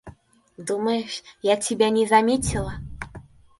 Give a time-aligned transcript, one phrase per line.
[0.57, 2.73] Думаешь я тебя не заметила?